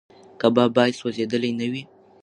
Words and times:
کباب 0.39 0.69
باید 0.77 0.97
سوځېدلی 0.99 1.51
نه 1.59 1.67
وي. 1.71 1.83